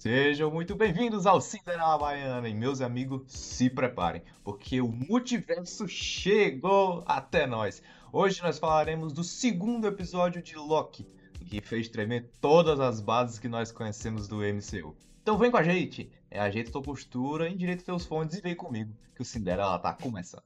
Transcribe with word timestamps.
Sejam 0.00 0.50
muito 0.50 0.74
bem-vindos 0.74 1.26
ao 1.26 1.42
Cinderela 1.42 1.98
Baiana 1.98 2.48
e 2.48 2.54
meus 2.54 2.80
amigos, 2.80 3.30
se 3.30 3.68
preparem, 3.68 4.22
porque 4.42 4.80
o 4.80 4.88
multiverso 4.88 5.86
chegou 5.86 7.04
até 7.06 7.46
nós. 7.46 7.82
Hoje 8.10 8.40
nós 8.40 8.58
falaremos 8.58 9.12
do 9.12 9.22
segundo 9.22 9.86
episódio 9.86 10.42
de 10.42 10.56
Loki, 10.56 11.06
que 11.44 11.60
fez 11.60 11.86
tremer 11.86 12.30
todas 12.40 12.80
as 12.80 12.98
bases 12.98 13.38
que 13.38 13.46
nós 13.46 13.70
conhecemos 13.70 14.26
do 14.26 14.36
MCU. 14.36 14.96
Então 15.20 15.36
vem 15.36 15.50
com 15.50 15.58
a 15.58 15.62
gente, 15.62 16.10
é, 16.30 16.40
ajeita 16.40 16.72
tua 16.72 16.80
postura, 16.80 17.50
endireita 17.50 17.84
teus 17.84 18.06
fones 18.06 18.32
e 18.32 18.40
vem 18.40 18.56
comigo, 18.56 18.96
que 19.14 19.20
o 19.20 19.24
Cinderela 19.24 19.78
tá 19.78 19.92
começando. 19.92 20.44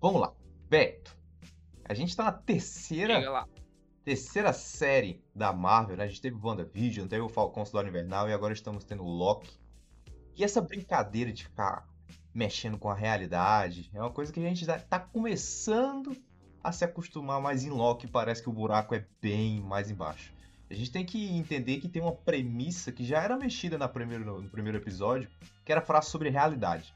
Vamos 0.00 0.20
lá, 0.20 0.32
Beto. 0.70 1.01
A 1.92 1.94
gente 1.94 2.16
tá 2.16 2.24
na 2.24 2.32
terceira 2.32 3.46
terceira 4.02 4.50
série 4.50 5.22
da 5.34 5.52
Marvel, 5.52 5.98
né? 5.98 6.04
A 6.04 6.06
gente 6.06 6.22
teve 6.22 6.38
WandaVision, 6.42 7.06
teve 7.06 7.20
o 7.20 7.28
Falcão 7.28 7.66
Soldado 7.66 7.90
Invernal 7.90 8.30
e 8.30 8.32
agora 8.32 8.54
estamos 8.54 8.82
tendo 8.82 9.04
o 9.04 9.08
Loki. 9.08 9.50
E 10.34 10.42
essa 10.42 10.62
brincadeira 10.62 11.30
de 11.30 11.44
ficar 11.44 11.86
mexendo 12.34 12.78
com 12.78 12.88
a 12.88 12.94
realidade 12.94 13.90
é 13.92 14.00
uma 14.00 14.10
coisa 14.10 14.32
que 14.32 14.40
a 14.40 14.48
gente 14.48 14.66
tá 14.88 14.98
começando 14.98 16.16
a 16.64 16.72
se 16.72 16.82
acostumar, 16.82 17.42
mas 17.42 17.62
em 17.62 17.68
Loki 17.70 18.08
parece 18.08 18.42
que 18.42 18.48
o 18.48 18.54
buraco 18.54 18.94
é 18.94 19.04
bem 19.20 19.60
mais 19.60 19.90
embaixo. 19.90 20.32
A 20.70 20.74
gente 20.74 20.90
tem 20.90 21.04
que 21.04 21.28
entender 21.36 21.78
que 21.78 21.90
tem 21.90 22.00
uma 22.00 22.16
premissa 22.16 22.90
que 22.90 23.04
já 23.04 23.22
era 23.22 23.36
mexida 23.36 23.76
na 23.76 23.86
primeiro, 23.86 24.40
no 24.40 24.48
primeiro 24.48 24.78
episódio, 24.78 25.28
que 25.62 25.70
era 25.70 25.82
falar 25.82 26.00
sobre 26.00 26.30
realidade. 26.30 26.94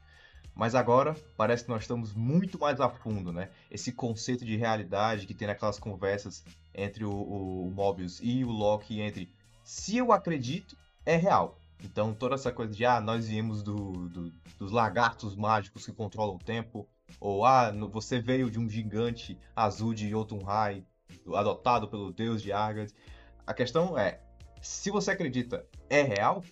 Mas 0.57 0.75
agora 0.75 1.15
parece 1.37 1.65
que 1.65 1.71
nós 1.71 1.83
estamos 1.83 2.15
muito 2.15 2.59
mais 2.59 2.81
a 2.81 2.89
fundo, 2.89 3.31
né? 3.31 3.51
Esse 3.71 3.93
conceito 3.93 4.43
de 4.43 4.57
realidade 4.57 5.27
que 5.27 5.35
tem 5.35 5.47
naquelas 5.47 5.79
conversas 5.79 6.43
entre 6.75 7.05
o, 7.05 7.13
o, 7.13 7.71
Mobius 7.71 8.21
e 8.23 8.43
o 8.43 8.51
Loki, 8.51 8.99
entre 9.03 9.29
se 9.63 9.99
eu 9.99 10.13
acredito, 10.13 10.75
é 11.05 11.15
real. 11.15 11.59
Então 11.85 12.15
toda 12.15 12.37
essa 12.37 12.51
coisa 12.51 12.73
de 12.73 12.87
ah, 12.87 13.03
nós 13.03 13.29
viemos 13.29 13.63
do, 13.63 14.09
do, 14.09 14.33
dos 14.59 14.73
lagartos 14.73 15.37
mágicos 15.37 15.85
que 15.85 15.93
controlam 15.93 16.37
o 16.37 16.43
tempo, 16.43 16.89
ou 17.21 17.45
ah, 17.45 17.71
você 17.93 18.19
veio 18.19 18.51
de 18.51 18.59
um 18.59 18.67
gigante 18.67 19.39
azul 19.55 19.93
de 19.93 20.09
Jotunheim, 20.09 20.87
adotado 21.35 21.87
pelo 21.87 22.11
deus 22.11 22.41
de 22.41 22.51
Argad. 22.51 22.91
A 23.47 23.53
questão 23.53 23.99
é, 23.99 24.23
se 24.63 24.91
você 24.91 25.11
acredita, 25.11 25.67
é 25.91 26.01
real? 26.01 26.43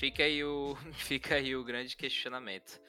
Fica 0.00 0.22
aí 0.22 0.42
o, 0.42 0.74
fica 0.96 1.34
aí 1.34 1.54
o 1.54 1.62
grande 1.62 1.94
questionamento. 1.94 2.80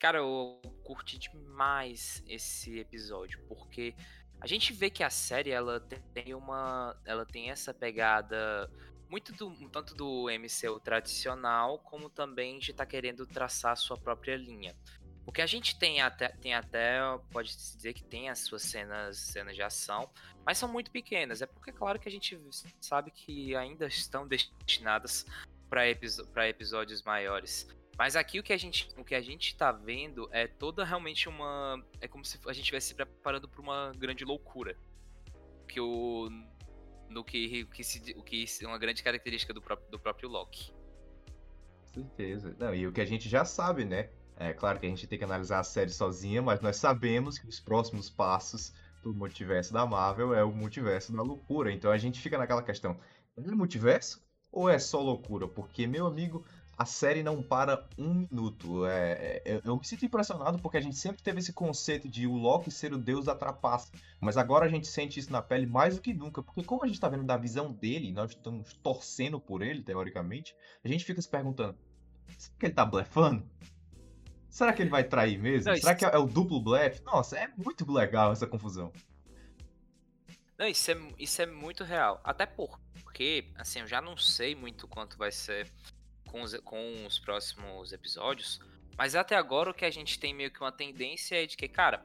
Cara, 0.00 0.18
eu 0.18 0.60
curti 0.82 1.16
demais 1.16 2.24
esse 2.26 2.80
episódio, 2.80 3.40
porque 3.46 3.94
a 4.40 4.48
gente 4.48 4.72
vê 4.72 4.90
que 4.90 5.04
a 5.04 5.08
série 5.08 5.50
ela 5.50 5.78
tem 6.12 6.34
uma, 6.34 7.00
ela 7.04 7.24
tem 7.24 7.50
essa 7.50 7.72
pegada 7.72 8.68
muito 9.08 9.32
do 9.32 9.70
tanto 9.70 9.94
do 9.94 10.26
MCU 10.28 10.80
tradicional, 10.80 11.78
como 11.78 12.10
também 12.10 12.58
de 12.58 12.72
estar 12.72 12.84
tá 12.84 12.90
querendo 12.90 13.24
traçar 13.28 13.76
sua 13.76 13.96
própria 13.96 14.36
linha. 14.36 14.76
Porque 15.24 15.42
a 15.42 15.46
gente 15.46 15.78
tem 15.78 16.02
até, 16.02 16.28
tem 16.30 16.52
até 16.52 16.98
pode 17.30 17.54
dizer 17.54 17.94
que 17.94 18.02
tem 18.02 18.28
as 18.28 18.40
suas 18.40 18.62
cenas, 18.62 19.18
cenas 19.18 19.54
de 19.54 19.62
ação, 19.62 20.10
mas 20.44 20.58
são 20.58 20.68
muito 20.68 20.90
pequenas. 20.90 21.42
É 21.42 21.46
porque, 21.46 21.70
claro, 21.70 22.00
que 22.00 22.08
a 22.08 22.12
gente 22.12 22.36
sabe 22.80 23.12
que 23.12 23.54
ainda 23.54 23.86
estão 23.86 24.26
destinadas 24.26 25.24
para 25.68 26.48
episódios 26.48 27.02
maiores. 27.02 27.68
Mas 27.98 28.14
aqui 28.14 28.38
o 28.38 28.42
que 28.42 28.52
a 28.52 28.56
gente 28.56 28.88
o 28.96 29.04
que 29.04 29.14
a 29.14 29.20
gente 29.20 29.56
tá 29.56 29.72
vendo 29.72 30.28
é 30.30 30.46
toda 30.46 30.84
realmente 30.84 31.28
uma 31.28 31.82
é 32.00 32.06
como 32.06 32.24
se 32.24 32.38
a 32.46 32.52
gente 32.52 32.64
estivesse 32.64 32.88
se 32.88 32.94
preparando 32.94 33.48
para 33.48 33.60
uma 33.60 33.92
grande 33.96 34.24
loucura. 34.24 34.76
Que 35.66 35.80
o 35.80 36.28
no 37.08 37.24
que 37.24 37.64
que 37.66 37.82
se 37.82 38.14
o 38.16 38.22
que 38.22 38.44
é 38.62 38.66
uma 38.66 38.78
grande 38.78 39.02
característica 39.02 39.54
do 39.54 39.62
próprio 39.62 39.90
do 39.90 39.98
próprio 39.98 40.28
Loki. 40.28 40.72
Certeza. 41.84 42.54
Não, 42.58 42.74
e 42.74 42.86
o 42.86 42.92
que 42.92 43.00
a 43.00 43.06
gente 43.06 43.28
já 43.28 43.44
sabe, 43.44 43.86
né? 43.86 44.10
É 44.36 44.52
claro 44.52 44.78
que 44.78 44.84
a 44.84 44.88
gente 44.90 45.06
tem 45.06 45.18
que 45.18 45.24
analisar 45.24 45.60
a 45.60 45.64
série 45.64 45.90
sozinha, 45.90 46.42
mas 46.42 46.60
nós 46.60 46.76
sabemos 46.76 47.38
que 47.38 47.48
os 47.48 47.58
próximos 47.58 48.10
passos 48.10 48.74
do 49.02 49.14
multiverso 49.14 49.72
da 49.72 49.86
Marvel 49.86 50.34
é 50.34 50.44
o 50.44 50.52
multiverso 50.52 51.16
da 51.16 51.22
loucura. 51.22 51.72
Então 51.72 51.90
a 51.90 51.96
gente 51.96 52.20
fica 52.20 52.36
naquela 52.36 52.62
questão: 52.62 53.00
é 53.38 53.50
multiverso 53.52 54.25
ou 54.56 54.70
é 54.70 54.78
só 54.78 55.02
loucura? 55.02 55.46
Porque, 55.46 55.86
meu 55.86 56.06
amigo, 56.06 56.42
a 56.78 56.86
série 56.86 57.22
não 57.22 57.42
para 57.42 57.86
um 57.98 58.14
minuto. 58.14 58.86
É, 58.86 59.42
é, 59.44 59.60
eu 59.62 59.76
me 59.76 59.86
sinto 59.86 60.06
impressionado 60.06 60.58
porque 60.58 60.78
a 60.78 60.80
gente 60.80 60.96
sempre 60.96 61.22
teve 61.22 61.40
esse 61.40 61.52
conceito 61.52 62.08
de 62.08 62.26
o 62.26 62.32
Loki 62.32 62.70
ser 62.70 62.94
o 62.94 62.96
deus 62.96 63.26
da 63.26 63.34
trapaça. 63.34 63.92
Mas 64.18 64.38
agora 64.38 64.64
a 64.64 64.68
gente 64.68 64.86
sente 64.86 65.20
isso 65.20 65.30
na 65.30 65.42
pele 65.42 65.66
mais 65.66 65.96
do 65.96 66.00
que 66.00 66.14
nunca. 66.14 66.42
Porque 66.42 66.64
como 66.64 66.82
a 66.82 66.86
gente 66.86 66.98
tá 66.98 67.06
vendo 67.06 67.24
da 67.24 67.36
visão 67.36 67.70
dele, 67.70 68.10
nós 68.12 68.30
estamos 68.30 68.72
torcendo 68.82 69.38
por 69.38 69.60
ele, 69.60 69.82
teoricamente, 69.82 70.56
a 70.82 70.88
gente 70.88 71.04
fica 71.04 71.20
se 71.20 71.28
perguntando, 71.28 71.76
será 72.38 72.54
que 72.58 72.66
ele 72.66 72.74
tá 72.74 72.84
blefando? 72.86 73.46
Será 74.48 74.72
que 74.72 74.80
ele 74.80 74.90
vai 74.90 75.04
trair 75.04 75.38
mesmo? 75.38 75.70
Não, 75.70 75.76
será 75.76 75.92
isso... 75.92 75.98
que 75.98 76.04
é 76.06 76.16
o 76.16 76.24
duplo 76.24 76.62
blefe? 76.62 77.02
Nossa, 77.04 77.38
é 77.38 77.46
muito 77.58 77.92
legal 77.92 78.32
essa 78.32 78.46
confusão. 78.46 78.90
Não, 80.58 80.66
isso 80.66 80.90
é, 80.90 80.96
isso 81.18 81.42
é 81.42 81.46
muito 81.46 81.84
real. 81.84 82.18
Até 82.24 82.46
porque, 82.46 82.82
assim, 83.56 83.80
eu 83.80 83.86
já 83.86 84.00
não 84.00 84.16
sei 84.16 84.54
muito 84.54 84.86
quanto 84.86 85.16
vai 85.16 85.32
ser 85.32 85.70
com 86.26 86.42
os, 86.42 86.54
com 86.60 87.06
os 87.06 87.18
próximos 87.18 87.92
episódios. 87.92 88.60
Mas 88.96 89.14
até 89.14 89.36
agora 89.36 89.70
o 89.70 89.74
que 89.74 89.84
a 89.84 89.90
gente 89.90 90.18
tem 90.18 90.34
meio 90.34 90.50
que 90.50 90.60
uma 90.60 90.72
tendência 90.72 91.42
é 91.42 91.46
de 91.46 91.56
que, 91.56 91.68
cara, 91.68 92.04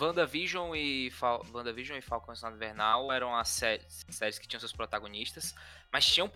WandaVision 0.00 0.74
e, 0.74 1.10
Fal 1.10 1.44
WandaVision 1.52 1.98
e 1.98 2.02
Falcon 2.02 2.32
Invernal 2.32 3.12
eram 3.12 3.34
as 3.34 3.48
séries, 3.48 4.04
séries 4.10 4.38
que 4.38 4.46
tinham 4.46 4.60
seus 4.60 4.72
protagonistas, 4.72 5.54
mas 5.92 6.06
tinham 6.06 6.30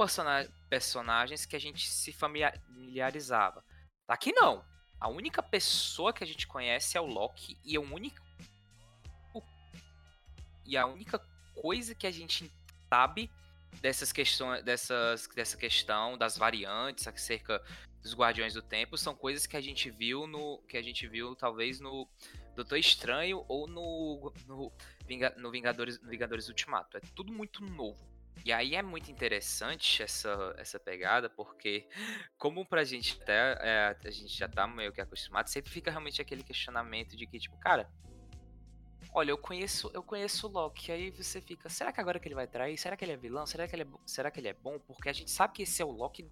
personagens 0.69 1.45
que 1.45 1.57
a 1.57 1.61
gente 1.61 1.89
se 1.89 2.13
familiarizava. 2.13 3.65
Aqui 4.07 4.33
não. 4.33 4.65
A 5.01 5.09
única 5.09 5.43
pessoa 5.43 6.13
que 6.13 6.25
a 6.25 6.27
gente 6.27 6.47
conhece 6.47 6.97
é 6.97 7.01
o 7.01 7.07
Loki 7.07 7.57
e 7.65 7.77
é 7.77 7.79
o 7.79 7.83
único 7.83 8.27
e 10.65 10.77
a 10.77 10.87
única 10.87 11.19
coisa 11.55 11.95
que 11.95 12.07
a 12.07 12.11
gente 12.11 12.53
sabe 12.89 13.31
dessas 13.81 14.13
questões, 14.13 14.63
dessas, 14.63 15.29
dessa 15.35 15.57
questão 15.57 16.17
das 16.17 16.37
variantes 16.37 17.07
acerca 17.07 17.63
dos 18.03 18.15
Guardiões 18.15 18.55
do 18.55 18.63
Tempo 18.63 18.97
são 18.97 19.15
coisas 19.15 19.47
que 19.47 19.57
a 19.57 19.61
gente 19.61 19.91
viu 19.91 20.27
no 20.27 20.59
que 20.69 20.77
a 20.77 20.83
gente 20.83 21.07
viu 21.07 21.35
talvez 21.35 21.81
no 21.81 22.09
Doutor 22.55 22.79
Estranho 22.79 23.45
ou 23.49 23.67
no 23.69 24.33
no, 24.47 24.73
no 25.37 25.51
Vingadores 25.51 26.01
no 26.01 26.09
Vingadores 26.09 26.49
Ultimato. 26.49 26.97
É 26.97 27.01
tudo 27.15 27.33
muito 27.33 27.63
novo. 27.63 28.09
E 28.45 28.53
aí 28.53 28.75
é 28.75 28.83
muito 28.83 29.11
interessante 29.11 30.03
essa, 30.03 30.55
essa 30.57 30.79
pegada, 30.79 31.29
porque 31.29 31.89
como 32.37 32.65
pra 32.65 32.85
gente 32.85 33.19
até 33.21 33.59
é, 33.61 33.97
a 34.03 34.11
gente 34.11 34.37
já 34.37 34.49
tá 34.49 34.67
meio 34.67 34.93
que 34.93 35.01
acostumado, 35.01 35.49
sempre 35.49 35.71
fica 35.71 35.91
realmente 35.91 36.23
aquele 36.23 36.43
questionamento 36.43 37.17
de 37.17 37.27
que, 37.27 37.39
tipo, 37.39 37.57
cara, 37.59 37.91
olha, 39.13 39.31
eu 39.31 39.39
conheço, 39.39 39.91
eu 39.95 40.03
conheço 40.03 40.47
o 40.47 40.51
Loki, 40.51 40.93
aí 40.93 41.11
você 41.11 41.41
fica, 41.41 41.69
será 41.69 41.93
que 41.93 42.01
agora 42.01 42.19
que 42.19 42.29
ele 42.29 42.35
vai 42.35 42.47
trair? 42.47 42.77
Será 42.77 42.97
que 42.97 43.05
ele 43.05 43.13
é 43.13 43.17
vilão? 43.17 43.47
Será 43.47 43.67
que 43.67 43.75
ele 43.75 43.83
é, 43.83 43.87
será 44.07 44.31
que 44.31 44.41
ele 44.41 44.49
é 44.49 44.55
bom? 44.55 44.79
Porque 44.79 45.09
a 45.09 45.13
gente 45.13 45.31
sabe 45.31 45.55
que 45.55 45.63
esse 45.63 45.83
é 45.83 45.85
o 45.85 45.91
Loki, 45.91 46.29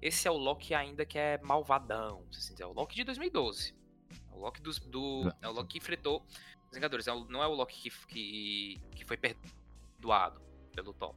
esse 0.00 0.28
é 0.28 0.30
o 0.30 0.36
Loki 0.36 0.74
ainda 0.74 1.04
que 1.04 1.18
é 1.18 1.38
malvadão, 1.38 2.24
assim, 2.30 2.54
é 2.58 2.66
o 2.66 2.72
Loki 2.72 2.96
de 2.96 3.04
2012. 3.04 3.74
É 4.30 4.34
o 4.34 4.38
Loki 4.38 4.60
dos, 4.60 4.78
do, 4.78 5.32
é 5.42 5.48
o 5.48 5.52
Loki 5.52 5.72
que 5.72 5.78
enfrentou 5.78 6.24
os 6.66 6.74
Vingadores, 6.74 7.06
é 7.06 7.14
não 7.28 7.42
é 7.42 7.46
o 7.46 7.54
Loki 7.54 7.90
que, 7.90 8.06
que, 8.06 8.80
que 8.94 9.04
foi 9.04 9.16
perdoado 9.16 10.40
pelo 10.74 10.92
Thor. 10.92 11.14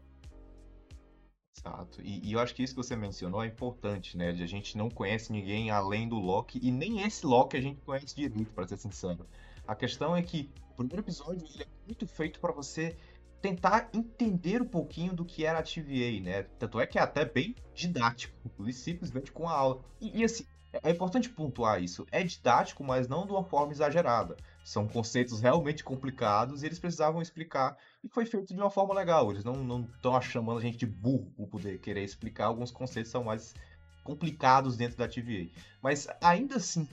Exato. 1.57 2.01
E, 2.01 2.27
e, 2.27 2.33
eu 2.33 2.39
acho 2.39 2.55
que 2.55 2.63
isso 2.63 2.73
que 2.73 2.81
você 2.81 2.95
mencionou 2.95 3.43
é 3.43 3.47
importante, 3.47 4.17
né? 4.17 4.31
De 4.31 4.41
a 4.41 4.47
gente 4.47 4.77
não 4.77 4.89
conhece 4.89 5.31
ninguém 5.31 5.69
além 5.69 6.07
do 6.07 6.15
Loki, 6.15 6.59
e 6.61 6.71
nem 6.71 7.01
esse 7.01 7.25
Loki 7.25 7.57
a 7.57 7.61
gente 7.61 7.81
conhece 7.81 8.15
direito, 8.15 8.51
para 8.51 8.67
ser 8.67 8.77
sincero. 8.77 9.27
A 9.67 9.75
questão 9.75 10.15
é 10.15 10.23
que 10.23 10.49
o 10.70 10.70
primeiro 10.87 11.05
episódio 11.07 11.45
ele 11.53 11.63
é 11.63 11.67
muito 11.85 12.07
feito 12.07 12.39
para 12.39 12.51
você 12.51 12.95
tentar 13.41 13.89
entender 13.93 14.61
um 14.61 14.67
pouquinho 14.67 15.13
do 15.13 15.25
que 15.25 15.45
era 15.45 15.59
a 15.59 15.63
TVA, 15.63 16.21
né? 16.21 16.43
Tanto 16.59 16.79
é 16.79 16.85
que 16.85 16.99
é 16.99 17.01
até 17.01 17.25
bem 17.25 17.55
didático, 17.73 18.35
simplesmente 18.71 19.31
com 19.31 19.49
a 19.49 19.53
aula. 19.53 19.81
E, 19.99 20.19
e 20.19 20.23
assim, 20.23 20.45
é, 20.83 20.91
importante 20.91 21.29
pontuar 21.29 21.83
isso. 21.83 22.05
É 22.11 22.23
didático, 22.23 22.83
mas 22.83 23.07
não 23.07 23.25
de 23.25 23.31
uma 23.31 23.43
forma 23.43 23.73
exagerada. 23.73 24.37
São 24.63 24.87
conceitos 24.87 25.41
realmente 25.41 25.83
complicados 25.83 26.61
e 26.61 26.67
eles 26.67 26.79
precisavam 26.79 27.21
explicar. 27.21 27.77
E 28.03 28.07
foi 28.07 28.25
feito 28.25 28.53
de 28.53 28.59
uma 28.59 28.69
forma 28.69 28.93
legal. 28.93 29.31
Eles 29.31 29.43
não 29.43 29.81
estão 29.95 30.21
chamando 30.21 30.59
a 30.59 30.61
gente 30.61 30.77
de 30.77 30.85
burro 30.85 31.31
por 31.35 31.47
poder 31.47 31.79
querer 31.79 32.03
explicar. 32.03 32.45
Alguns 32.45 32.71
conceitos 32.71 33.11
são 33.11 33.23
mais 33.23 33.53
complicados 34.03 34.77
dentro 34.77 34.97
da 34.97 35.07
TVA. 35.07 35.49
Mas 35.81 36.07
ainda 36.21 36.55
assim, 36.55 36.87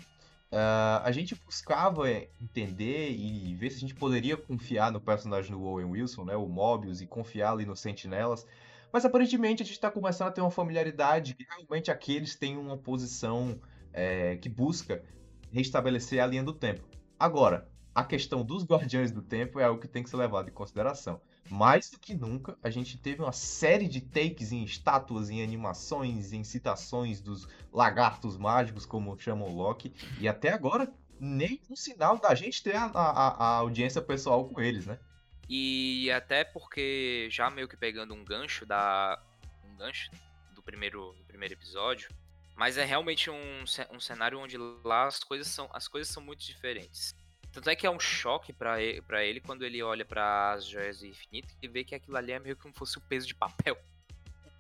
Uh, 0.51 1.05
a 1.05 1.13
gente 1.13 1.35
buscava 1.35 2.11
é, 2.11 2.31
entender 2.41 3.11
e 3.11 3.55
ver 3.55 3.71
se 3.71 3.77
a 3.77 3.81
gente 3.81 3.95
poderia 3.95 4.37
confiar 4.37 4.91
no 4.91 5.01
personagem 5.01 5.51
do 5.51 5.63
Owen 5.63 5.87
Wilson, 5.87 6.25
né, 6.25 6.37
o 6.37 6.49
Mobius, 6.49 7.03
e 7.03 7.07
confiar 7.07 7.53
ali 7.53 7.67
nos 7.67 7.81
sentinelas. 7.81 8.47
Mas 8.91 9.05
aparentemente 9.05 9.63
a 9.63 9.67
gente 9.67 9.75
está 9.75 9.91
começando 9.91 10.29
a 10.29 10.33
ter 10.33 10.41
uma 10.41 10.51
familiaridade 10.51 11.35
que 11.35 11.45
realmente 11.45 11.91
aqueles 11.91 12.35
têm 12.35 12.57
uma 12.57 12.79
posição 12.79 13.61
é, 13.93 14.37
que 14.37 14.49
busca 14.49 15.05
restabelecer 15.53 16.23
a 16.23 16.27
linha 16.27 16.43
do 16.43 16.55
tempo. 16.55 16.89
Agora, 17.19 17.69
a 17.95 18.05
questão 18.05 18.45
dos 18.45 18.65
Guardiões 18.65 19.11
do 19.11 19.21
Tempo 19.21 19.59
é 19.59 19.65
algo 19.65 19.81
que 19.81 19.89
tem 19.89 20.03
que 20.03 20.09
ser 20.09 20.17
levado 20.17 20.49
em 20.49 20.53
consideração. 20.53 21.21
Mais 21.51 21.91
do 21.91 21.99
que 21.99 22.15
nunca, 22.15 22.59
a 22.63 22.71
gente 22.71 22.99
teve 22.99 23.23
uma 23.23 23.33
série 23.33 23.89
de 23.89 24.01
takes 24.01 24.53
em 24.53 24.63
estátuas, 24.65 25.31
em 25.31 25.43
animações, 25.43 26.33
em 26.33 26.45
citações 26.45 27.21
dos 27.21 27.49
lagartos 27.73 28.37
mágicos, 28.37 28.85
como 28.85 29.19
chamam 29.19 29.49
o 29.49 29.57
Loki, 29.57 29.93
e 30.21 30.29
até 30.29 30.53
agora 30.53 30.93
nem 31.21 31.61
um 31.69 31.77
sinal 31.77 32.19
da 32.19 32.35
gente 32.35 32.63
ter 32.63 32.77
a, 32.77 32.85
a, 32.85 33.29
a 33.29 33.57
audiência 33.57 34.01
pessoal 34.01 34.49
com 34.49 34.61
eles, 34.61 34.87
né? 34.87 34.99
E 35.49 36.11
até 36.11 36.45
porque, 36.45 37.29
já 37.31 37.49
meio 37.49 37.67
que 37.67 37.77
pegando 37.77 38.13
um 38.13 38.25
gancho 38.25 38.67
da. 38.67 39.21
um 39.65 39.77
gancho 39.77 40.11
do 40.55 40.63
primeiro, 40.63 41.13
do 41.13 41.25
primeiro 41.25 41.55
episódio, 41.55 42.11
mas 42.55 42.77
é 42.77 42.85
realmente 42.85 43.31
um, 43.31 43.65
um 43.93 44.01
cenário 44.01 44.39
onde 44.39 44.59
lá 44.59 45.07
as 45.07 45.25
coisas 45.25 45.47
são, 45.47 45.69
as 45.73 45.89
coisas 45.89 46.13
são 46.13 46.23
muito 46.23 46.45
diferentes. 46.45 47.17
Tanto 47.59 47.71
é 47.71 47.75
que 47.75 47.85
é 47.89 47.91
um 47.91 47.99
choque 47.99 48.53
para 48.53 48.81
ele, 48.81 49.03
pra 49.03 49.25
ele 49.25 49.41
quando 49.41 49.65
ele 49.65 49.83
olha 49.83 50.05
para 50.05 50.53
as 50.53 50.65
joias 50.65 51.01
do 51.01 51.07
infinito 51.07 51.53
e 51.61 51.67
vê 51.67 51.83
que 51.83 51.93
aquilo 51.93 52.17
ali 52.17 52.31
é 52.31 52.39
meio 52.39 52.57
como 52.57 52.73
se 52.73 52.79
fosse 52.79 52.99
o 52.99 53.01
peso 53.01 53.27
de 53.27 53.35
papel. 53.35 53.77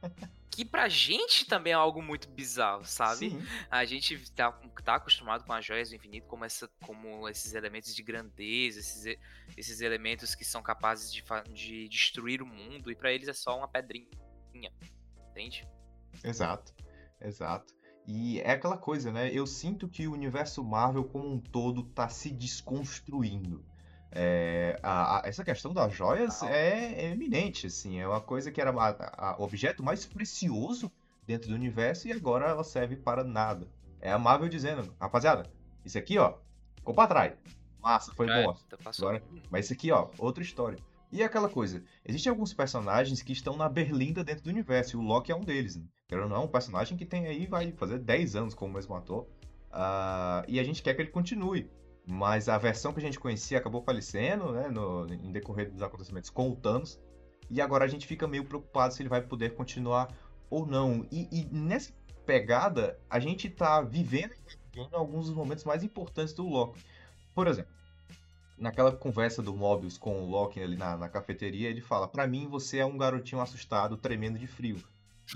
que 0.51 0.65
pra 0.65 0.89
gente 0.89 1.47
também 1.47 1.73
é 1.73 1.77
algo 1.77 2.03
muito 2.03 2.29
bizarro, 2.29 2.85
sabe? 2.85 3.31
Sim. 3.31 3.47
A 3.71 3.85
gente 3.85 4.29
tá, 4.33 4.51
tá 4.83 4.97
acostumado 4.97 5.45
com 5.45 5.53
as 5.53 5.65
joias 5.65 5.91
do 5.91 5.95
infinito 5.95 6.27
como, 6.27 6.45
essa, 6.45 6.69
como 6.85 7.29
esses 7.29 7.55
elementos 7.55 7.95
de 7.95 8.03
grandeza, 8.03 8.81
esses, 8.81 9.17
esses 9.57 9.81
elementos 9.81 10.35
que 10.35 10.45
são 10.45 10.61
capazes 10.61 11.13
de, 11.13 11.23
de 11.53 11.89
destruir 11.89 12.43
o 12.43 12.47
mundo, 12.47 12.91
e 12.91 12.97
para 12.97 13.13
eles 13.13 13.29
é 13.29 13.33
só 13.33 13.57
uma 13.57 13.69
pedrinha. 13.69 14.09
Entende? 15.31 15.69
Exato, 16.25 16.75
exato. 17.21 17.78
E 18.11 18.41
é 18.41 18.53
aquela 18.53 18.79
coisa, 18.79 19.13
né? 19.13 19.31
Eu 19.31 19.47
sinto 19.47 19.87
que 19.87 20.09
o 20.09 20.15
universo 20.15 20.65
Marvel 20.65 21.05
como 21.05 21.31
um 21.31 21.39
todo 21.39 21.83
tá 21.83 22.09
se 22.09 22.31
desconstruindo. 22.31 23.63
É, 24.11 24.81
a, 24.83 25.19
a, 25.19 25.29
essa 25.29 25.45
questão 25.45 25.75
das 25.75 25.93
joias 25.93 26.43
é, 26.43 27.05
é, 27.05 27.11
eminente, 27.11 27.67
assim, 27.67 28.01
é 28.01 28.09
uma 28.09 28.23
coisa 28.23 28.51
que 28.51 28.63
era 28.63 28.73
o 29.39 29.43
objeto 29.43 29.83
mais 29.83 30.07
precioso 30.07 30.91
dentro 31.27 31.51
do 31.51 31.55
universo 31.55 32.09
e 32.09 32.13
agora 32.13 32.47
ela 32.47 32.65
serve 32.65 32.97
para 32.97 33.23
nada. 33.23 33.69
É 34.01 34.11
a 34.11 34.19
Marvel 34.19 34.49
dizendo, 34.49 34.91
rapaziada, 34.99 35.45
isso 35.85 35.99
aqui, 35.99 36.17
ó, 36.17 36.39
ficou 36.77 36.95
pra 36.95 37.07
trás. 37.07 37.35
Massa, 37.79 38.15
foi 38.15 38.31
é, 38.31 38.43
bom. 38.43 38.57
Agora, 38.87 39.23
mas 39.51 39.67
isso 39.67 39.75
aqui, 39.75 39.93
ó, 39.93 40.09
outra 40.17 40.43
história. 40.43 40.79
E 41.13 41.21
é 41.21 41.27
aquela 41.27 41.51
coisa, 41.51 41.85
existem 42.07 42.31
alguns 42.31 42.55
personagens 42.55 43.21
que 43.21 43.35
estão 43.35 43.55
na 43.55 43.69
berlinda 43.69 44.25
dentro 44.25 44.45
do 44.45 44.51
universo, 44.51 44.97
e 44.97 44.99
o 44.99 45.03
Loki 45.03 45.31
é 45.31 45.37
um 45.37 45.45
deles, 45.45 45.77
né? 45.77 45.85
Querendo 46.09 46.31
não, 46.31 46.37
é 46.37 46.41
um 46.41 46.49
personagem 46.49 46.97
que 46.97 47.05
tem 47.05 47.27
aí, 47.27 47.47
vai 47.47 47.71
fazer 47.73 47.99
10 47.99 48.35
anos 48.35 48.55
como 48.55 48.71
o 48.71 48.75
mesmo 48.75 48.95
ator. 48.95 49.25
Uh, 49.71 50.43
e 50.49 50.59
a 50.59 50.65
gente 50.65 50.83
quer 50.83 50.95
que 50.95 51.03
ele 51.03 51.11
continue. 51.11 51.71
Mas 52.07 52.49
a 52.49 52.57
versão 52.57 52.95
que 52.95 52.99
a 52.99 53.03
gente 53.03 53.21
conhecia 53.21 53.59
acabou 53.59 53.83
falecendo, 53.83 54.53
né? 54.53 54.69
No, 54.69 55.07
em 55.13 55.31
decorrer 55.31 55.71
dos 55.71 55.83
acontecimentos 55.83 56.31
com 56.31 56.51
o 56.51 56.57
Thanos. 56.57 56.99
E 57.51 57.61
agora 57.61 57.85
a 57.85 57.89
gente 57.89 58.07
fica 58.07 58.27
meio 58.27 58.43
preocupado 58.43 58.95
se 58.95 59.03
ele 59.03 59.11
vai 59.11 59.21
poder 59.21 59.55
continuar 59.55 60.09
ou 60.49 60.65
não. 60.67 61.07
E, 61.13 61.29
e 61.31 61.45
nessa 61.55 61.93
pegada, 62.25 62.99
a 63.11 63.21
gente 63.21 63.51
tá 63.51 63.83
vivendo 63.83 64.33
alguns 64.93 65.27
dos 65.27 65.35
momentos 65.35 65.65
mais 65.65 65.85
importantes 65.85 66.33
do 66.33 66.49
Loki. 66.49 66.83
Por 67.35 67.47
exemplo, 67.47 67.73
naquela 68.57 68.93
conversa 68.93 69.43
do 69.43 69.55
Mobius 69.55 69.99
com 69.99 70.23
o 70.23 70.31
Loki 70.31 70.63
ali 70.63 70.79
na, 70.79 70.97
na 70.97 71.09
cafeteria, 71.11 71.69
ele 71.69 71.83
fala: 71.83 72.09
para 72.09 72.27
mim 72.27 72.49
você 72.49 72.79
é 72.79 72.87
um 72.87 72.97
garotinho 72.97 73.43
assustado, 73.43 73.99
tremendo 73.99 74.39
de 74.39 74.47
frio 74.47 74.83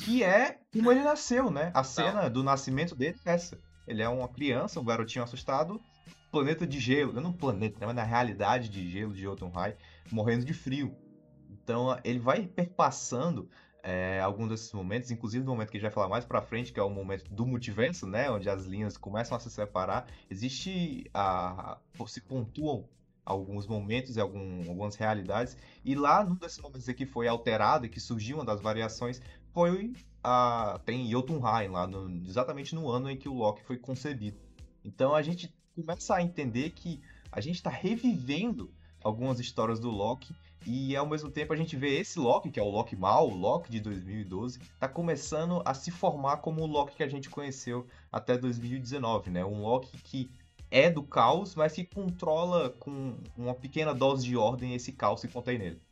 que 0.01 0.23
é 0.23 0.59
como 0.73 0.91
ele 0.91 1.03
nasceu, 1.03 1.51
né? 1.51 1.71
A 1.75 1.85
cena 1.85 2.29
do 2.29 2.43
nascimento 2.43 2.95
dele 2.95 3.17
é 3.25 3.33
essa. 3.33 3.59
Ele 3.87 4.03
é 4.03 4.09
uma 4.09 4.29
criança, 4.29 4.81
um 4.81 4.85
garotinho 4.85 5.25
assustado, 5.25 5.81
planeta 6.31 6.67
de 6.67 6.81
gelo, 6.81 7.21
não 7.21 7.33
planeta, 7.33 7.79
né? 7.81 7.87
mas 7.87 7.97
na 7.97 8.05
realidade 8.05 8.69
de 8.69 8.91
gelo 8.91 9.13
de 9.13 9.23
Jotunheim, 9.23 9.75
morrendo 10.11 10.45
de 10.45 10.55
frio. 10.55 10.97
Então 11.51 11.99
ele 12.05 12.19
vai 12.19 12.47
perpassando 12.47 13.49
é, 13.83 14.21
alguns 14.21 14.49
desses 14.49 14.73
momentos, 14.73 15.11
inclusive 15.11 15.45
no 15.45 15.51
momento 15.51 15.71
que 15.71 15.77
a 15.77 15.81
gente 15.81 15.89
vai 15.89 15.95
falar 15.95 16.09
mais 16.09 16.25
pra 16.25 16.41
frente, 16.41 16.73
que 16.73 16.81
é 16.81 16.83
o 16.83 16.89
momento 16.89 17.29
do 17.33 17.45
multiverso, 17.45 18.07
né? 18.07 18.31
Onde 18.31 18.49
as 18.49 18.65
linhas 18.65 18.97
começam 18.97 19.37
a 19.37 19.41
se 19.41 19.51
separar. 19.51 20.07
Existe 20.31 21.11
a. 21.13 21.79
se 22.07 22.21
pontuam 22.21 22.89
alguns 23.25 23.67
momentos 23.67 24.17
e 24.17 24.21
algum, 24.21 24.69
algumas 24.69 24.97
realidades. 24.97 25.57
E 25.85 25.95
lá, 25.95 26.25
num 26.25 26.35
desses 26.35 26.59
momentos 26.59 26.89
aqui 26.89 27.07
foi 27.07 27.29
alterado 27.29 27.87
e 27.87 27.89
que 27.89 28.01
surgiu 28.01 28.37
uma 28.37 28.45
das 28.45 28.61
variações, 28.61 29.21
foi 29.53 29.93
a 30.23 30.81
tem 30.85 31.11
Jotunheim 31.11 31.69
lá, 31.69 31.87
no, 31.87 32.09
exatamente 32.27 32.75
no 32.75 32.89
ano 32.89 33.11
em 33.11 33.17
que 33.17 33.29
o 33.29 33.35
Loki 33.35 33.63
foi 33.65 33.77
concebido. 33.77 34.39
Então 34.85 35.15
a 35.15 35.23
gente 35.23 35.53
começa 35.75 36.15
a 36.15 36.23
entender 36.23 36.71
que 36.71 37.01
a 37.31 37.41
gente 37.41 37.57
está 37.57 37.71
revivendo 37.71 38.73
algumas 39.03 39.41
histórias 39.41 39.81
do 39.81 39.91
Loki 39.91 40.35
e 40.65 40.95
ao 40.95 41.07
mesmo 41.07 41.29
tempo 41.29 41.53
a 41.53 41.57
gente 41.57 41.77
vê 41.77 41.99
esse 41.99 42.19
Loki, 42.21 42.51
que 42.51 42.61
é 42.61 42.63
o 42.63 42.71
Loki 42.71 42.95
mal, 42.95 43.29
o 43.29 43.37
Loki 43.37 43.71
de 43.71 43.81
2012, 43.81 44.61
tá 44.79 44.89
começando 44.89 45.61
a 45.65 45.75
se 45.75 45.91
formar 45.91 46.37
como 46.37 46.63
o 46.63 46.67
Loki 46.67 46.97
que 46.97 47.03
a 47.03 47.09
gente 47.09 47.29
conheceu 47.29 47.87
até 48.13 48.39
2019, 48.39 49.31
né? 49.31 49.45
Um 49.45 49.63
Loki 49.63 49.99
que 49.99 50.31
é 50.73 50.91
do 50.91 51.03
caos, 51.03 51.55
mas 51.55 51.75
que 51.75 51.85
controla 51.85 52.71
com 52.71 53.15
uma 53.37 53.55
pequena 53.55 53.95
dose 53.95 54.25
de 54.25 54.35
ordem 54.37 54.75
esse 54.75 54.91
caos 54.91 55.21
que 55.21 55.29
contém 55.29 55.59
nele. 55.59 55.83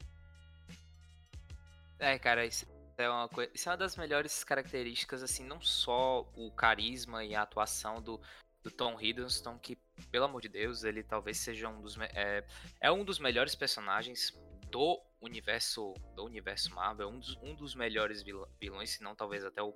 É, 1.99 2.19
cara, 2.19 2.47
isso 2.47 2.67
é 2.97 3.09
uma 3.09 3.29
coisa, 3.29 3.51
isso 3.55 3.69
é 3.69 3.73
uma 3.73 3.79
das 3.79 3.95
melhores 3.95 4.43
características, 4.43 5.23
assim, 5.23 5.45
não 5.45 5.61
só 5.61 6.27
o 6.35 6.51
carisma 6.51 7.23
e 7.23 7.35
a 7.35 7.43
atuação 7.43 8.01
do, 8.01 8.19
do 8.63 8.71
Tom 8.71 8.99
Hiddleston, 8.99 9.59
que, 9.59 9.77
pelo 10.11 10.25
amor 10.25 10.41
de 10.41 10.49
Deus, 10.49 10.83
ele 10.83 11.03
talvez 11.03 11.37
seja 11.37 11.69
um 11.69 11.83
dos 11.83 11.99
é, 12.15 12.43
é 12.81 12.91
um 12.91 13.05
dos 13.05 13.19
melhores 13.19 13.55
personagens 13.55 14.33
do 14.71 14.99
universo 15.21 15.93
do 16.17 16.25
universo 16.25 16.75
Marvel, 16.75 17.11
um 17.11 17.19
dos, 17.19 17.37
um 17.43 17.55
dos 17.55 17.75
melhores 17.75 18.23
vilões, 18.59 18.91
se 18.91 19.03
não 19.03 19.15
talvez 19.15 19.45
até 19.45 19.63
o 19.63 19.75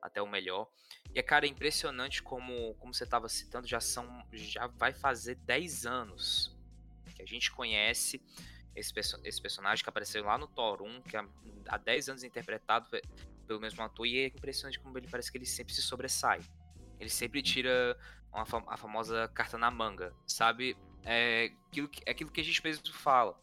até 0.00 0.20
o 0.20 0.26
melhor. 0.26 0.68
E 1.14 1.18
é, 1.18 1.22
cara, 1.22 1.46
é 1.46 1.48
impressionante 1.48 2.22
como, 2.22 2.74
como 2.74 2.92
você 2.92 3.04
estava 3.04 3.28
citando, 3.28 3.66
já 3.66 3.80
são. 3.80 4.06
Já 4.32 4.66
vai 4.66 4.92
fazer 4.92 5.36
10 5.36 5.86
anos 5.86 6.56
que 7.14 7.22
a 7.22 7.26
gente 7.26 7.50
conhece 7.50 8.22
esse, 8.74 8.92
perso 8.92 9.18
esse 9.24 9.40
personagem 9.40 9.82
que 9.82 9.88
apareceu 9.88 10.22
lá 10.22 10.36
no 10.36 10.46
Thor 10.46 10.82
1, 10.82 11.02
que 11.02 11.16
há 11.16 11.78
10 11.78 12.10
anos 12.10 12.22
interpretado 12.22 12.88
pelo 13.46 13.60
mesmo 13.60 13.82
ator, 13.82 14.06
e 14.06 14.18
é 14.18 14.26
impressionante 14.26 14.78
como 14.78 14.96
ele 14.98 15.08
parece 15.08 15.32
que 15.32 15.38
ele 15.38 15.46
sempre 15.46 15.72
se 15.72 15.80
sobressai. 15.80 16.40
Ele 17.00 17.10
sempre 17.10 17.42
tira 17.42 17.96
uma, 18.32 18.42
a 18.66 18.76
famosa 18.76 19.28
carta 19.28 19.56
na 19.56 19.70
manga, 19.70 20.14
sabe? 20.26 20.76
É 21.04 21.52
aquilo, 21.68 21.88
que, 21.88 22.02
é 22.04 22.10
aquilo 22.10 22.30
que 22.30 22.40
a 22.40 22.44
gente 22.44 22.62
mesmo 22.62 22.92
fala. 22.92 23.38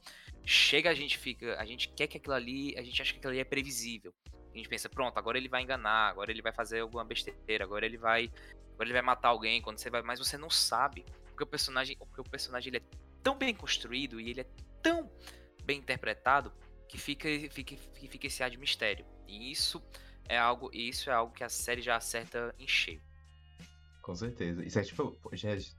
Chega, 0.45 0.89
a 0.89 0.93
gente 0.93 1.17
fica. 1.17 1.59
A 1.59 1.65
gente 1.65 1.89
quer 1.89 2.07
que 2.07 2.17
aquilo 2.17 2.33
ali. 2.33 2.77
A 2.77 2.83
gente 2.83 3.01
acha 3.01 3.13
que 3.13 3.19
aquilo 3.19 3.31
ali 3.31 3.39
é 3.39 3.45
previsível. 3.45 4.13
A 4.53 4.57
gente 4.57 4.69
pensa, 4.69 4.87
pronto, 4.87 5.17
agora 5.17 5.37
ele 5.37 5.49
vai 5.49 5.63
enganar, 5.63 6.09
agora 6.09 6.29
ele 6.31 6.41
vai 6.41 6.53
fazer 6.53 6.81
alguma 6.81 7.03
besteira, 7.03 7.63
agora 7.63 7.85
ele 7.85 7.97
vai. 7.97 8.31
Agora 8.73 8.85
ele 8.85 8.93
vai 8.93 9.01
matar 9.01 9.29
alguém 9.29 9.61
quando 9.61 9.79
você 9.79 9.89
vai. 9.89 10.01
Mas 10.03 10.19
você 10.19 10.37
não 10.37 10.49
sabe. 10.49 11.03
Porque 11.27 11.43
o 11.43 11.47
personagem. 11.47 11.97
Porque 11.97 12.21
o 12.21 12.23
personagem 12.23 12.69
ele 12.69 12.77
é 12.77 12.97
tão 13.23 13.35
bem 13.35 13.55
construído 13.55 14.19
e 14.19 14.29
ele 14.29 14.41
é 14.41 14.47
tão 14.81 15.09
bem 15.63 15.79
interpretado 15.79 16.53
que 16.87 16.97
fica, 16.97 17.27
fica, 17.49 17.75
fica 17.93 18.27
esse 18.27 18.43
ar 18.43 18.49
de 18.51 18.57
mistério. 18.57 19.05
E 19.27 19.51
isso 19.51 19.83
é 20.29 20.37
algo. 20.37 20.69
Isso 20.71 21.09
é 21.09 21.13
algo 21.13 21.33
que 21.33 21.43
a 21.43 21.49
série 21.49 21.81
já 21.81 21.95
acerta 21.95 22.53
em 22.59 22.67
cheio. 22.67 23.01
Com 24.03 24.13
certeza. 24.15 24.63
E 24.63 24.69
se 24.69 24.77
a 24.77 24.83
gente 24.83 24.93
for, 24.93 25.17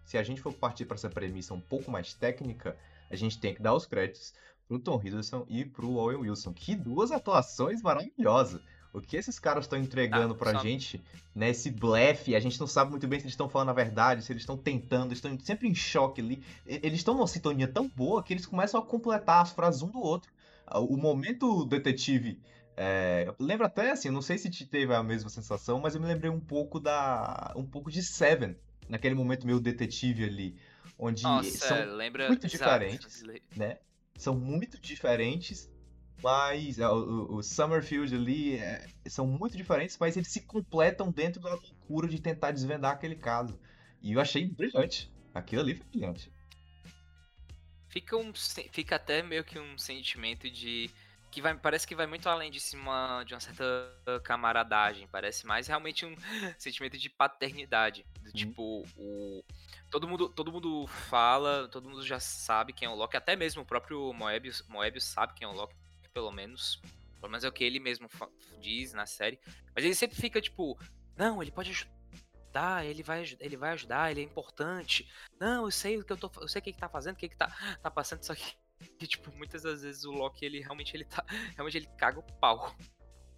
se 0.04 0.18
a 0.18 0.22
gente 0.22 0.40
for 0.40 0.52
partir 0.52 0.86
para 0.86 0.96
essa 0.96 1.10
premissa 1.10 1.54
um 1.54 1.60
pouco 1.60 1.90
mais 1.90 2.14
técnica, 2.14 2.76
a 3.10 3.14
gente 3.14 3.38
tem 3.38 3.54
que 3.54 3.62
dar 3.62 3.74
os 3.74 3.86
créditos 3.86 4.34
pro 4.68 4.78
Tom 4.78 5.00
Hiddleston 5.02 5.44
e 5.48 5.64
pro 5.64 5.94
Owen 5.94 6.18
Wilson. 6.18 6.52
Que 6.52 6.74
duas 6.74 7.10
atuações 7.10 7.82
maravilhosas. 7.82 8.60
O 8.92 9.00
que 9.00 9.16
esses 9.16 9.40
caras 9.40 9.64
estão 9.64 9.76
entregando 9.76 10.34
ah, 10.34 10.36
pra 10.36 10.52
só... 10.52 10.60
gente, 10.60 11.02
né? 11.34 11.50
Esse 11.50 11.68
blefe, 11.68 12.36
a 12.36 12.40
gente 12.40 12.60
não 12.60 12.66
sabe 12.66 12.92
muito 12.92 13.08
bem 13.08 13.18
se 13.18 13.24
eles 13.24 13.32
estão 13.32 13.48
falando 13.48 13.70
a 13.70 13.74
verdade, 13.74 14.22
se 14.22 14.32
eles 14.32 14.42
estão 14.42 14.56
tentando, 14.56 15.12
estão 15.12 15.36
sempre 15.40 15.68
em 15.68 15.74
choque 15.74 16.20
ali. 16.20 16.40
Eles 16.64 17.00
estão 17.00 17.14
numa 17.14 17.26
sintonia 17.26 17.66
tão 17.66 17.88
boa 17.88 18.22
que 18.22 18.32
eles 18.32 18.46
começam 18.46 18.80
a 18.80 18.86
completar 18.86 19.42
as 19.42 19.50
frases 19.50 19.82
um 19.82 19.88
do 19.88 19.98
outro. 19.98 20.30
Ah, 20.64 20.78
o 20.78 20.96
momento 20.96 21.64
detetive. 21.64 22.40
É, 22.76 23.34
lembra 23.38 23.66
até 23.66 23.90
assim, 23.90 24.10
não 24.10 24.22
sei 24.22 24.38
se 24.38 24.48
te 24.48 24.64
teve 24.64 24.94
a 24.94 25.02
mesma 25.02 25.28
sensação, 25.28 25.80
mas 25.80 25.94
eu 25.96 26.00
me 26.00 26.06
lembrei 26.06 26.30
um 26.30 26.40
pouco 26.40 26.78
da. 26.78 27.52
um 27.56 27.64
pouco 27.64 27.90
de 27.90 28.00
Seven, 28.00 28.56
naquele 28.88 29.16
momento 29.16 29.44
meio 29.44 29.58
detetive 29.58 30.24
ali. 30.24 30.56
Onde 30.96 31.24
Nossa, 31.24 31.50
são 31.50 31.76
é, 31.76 31.84
lembra... 31.84 32.28
muito 32.28 32.46
diferentes, 32.46 33.24
né? 33.56 33.78
São 34.16 34.34
muito 34.34 34.80
diferentes, 34.80 35.70
mas 36.22 36.78
é, 36.78 36.88
o, 36.88 37.36
o 37.36 37.42
Summerfield 37.42 38.14
ali 38.14 38.56
é, 38.56 38.86
são 39.06 39.26
muito 39.26 39.56
diferentes, 39.56 39.96
mas 39.98 40.16
eles 40.16 40.28
se 40.28 40.40
completam 40.42 41.10
dentro 41.10 41.40
da 41.40 41.50
loucura 41.50 42.08
de 42.08 42.20
tentar 42.20 42.50
desvendar 42.50 42.92
aquele 42.92 43.16
caso. 43.16 43.58
E 44.00 44.12
eu 44.12 44.20
achei 44.20 44.46
brilhante. 44.46 45.12
Aquilo 45.34 45.62
ali 45.62 45.74
foi 45.74 45.86
brilhante. 45.86 46.32
Fica, 47.88 48.16
um, 48.16 48.32
fica 48.72 48.96
até 48.96 49.22
meio 49.22 49.44
que 49.44 49.58
um 49.58 49.78
sentimento 49.78 50.50
de. 50.50 50.90
que 51.30 51.40
vai, 51.40 51.56
parece 51.56 51.86
que 51.86 51.94
vai 51.94 52.06
muito 52.06 52.28
além 52.28 52.50
de 52.50 52.60
cima 52.60 53.22
de 53.26 53.34
uma 53.34 53.40
certa 53.40 53.64
camaradagem. 54.24 55.06
Parece 55.08 55.46
mais 55.46 55.66
realmente 55.66 56.04
um 56.04 56.14
sentimento 56.58 56.98
de 56.98 57.08
paternidade. 57.08 58.04
Do, 58.20 58.28
hum. 58.28 58.32
Tipo, 58.32 58.86
o 58.96 59.44
todo 59.94 60.08
mundo, 60.08 60.28
todo 60.28 60.50
mundo 60.50 60.88
fala, 60.88 61.68
todo 61.68 61.88
mundo 61.88 62.04
já 62.04 62.18
sabe 62.18 62.72
quem 62.72 62.86
é 62.86 62.90
o 62.90 62.96
Loki, 62.96 63.16
até 63.16 63.36
mesmo 63.36 63.62
o 63.62 63.64
próprio 63.64 64.12
Moebius, 64.12 64.64
Moebius 64.68 65.04
sabe 65.04 65.34
quem 65.34 65.46
é 65.46 65.48
o 65.48 65.54
Loki, 65.54 65.72
pelo 66.12 66.32
menos. 66.32 66.82
Pelo 67.20 67.30
menos 67.30 67.44
é 67.44 67.48
o 67.48 67.52
que 67.52 67.62
ele 67.62 67.78
mesmo 67.78 68.08
diz 68.60 68.92
na 68.92 69.06
série. 69.06 69.38
Mas 69.72 69.84
ele 69.84 69.94
sempre 69.94 70.16
fica 70.16 70.40
tipo, 70.40 70.76
não, 71.16 71.40
ele 71.40 71.52
pode 71.52 71.70
ajudar, 71.70 72.84
ele 72.84 73.04
vai, 73.04 73.22
ele 73.38 73.56
vai 73.56 73.70
ajudar, 73.70 74.10
ele 74.10 74.20
é 74.20 74.24
importante. 74.24 75.08
Não, 75.38 75.66
eu 75.66 75.70
sei 75.70 75.96
o 75.96 76.04
que 76.04 76.12
eu 76.12 76.16
tô, 76.16 76.28
eu 76.40 76.48
sei 76.48 76.60
o 76.60 76.64
que, 76.64 76.72
que 76.72 76.78
tá 76.78 76.88
fazendo, 76.88 77.14
o 77.14 77.18
que, 77.18 77.28
que 77.28 77.36
tá, 77.36 77.56
tá 77.80 77.88
passando, 77.88 78.24
só 78.24 78.34
que, 78.34 78.56
que, 78.98 79.06
tipo, 79.06 79.30
muitas 79.36 79.62
das 79.62 79.82
vezes 79.82 80.04
o 80.04 80.10
Loki, 80.10 80.44
ele 80.44 80.58
realmente 80.58 80.96
ele 80.96 81.04
tá, 81.04 81.24
realmente 81.54 81.76
ele 81.76 81.88
caga 81.96 82.18
o 82.18 82.32
pau. 82.40 82.74